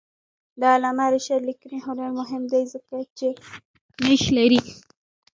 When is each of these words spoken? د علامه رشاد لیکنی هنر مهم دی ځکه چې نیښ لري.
د 0.59 0.61
علامه 0.73 1.05
رشاد 1.15 1.41
لیکنی 1.49 1.79
هنر 1.85 2.09
مهم 2.19 2.43
دی 2.51 2.63
ځکه 2.73 2.95
چې 3.17 3.27
نیښ 4.05 4.23
لري. 4.37 4.61